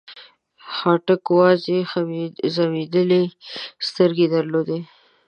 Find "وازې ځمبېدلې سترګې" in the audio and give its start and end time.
1.39-4.25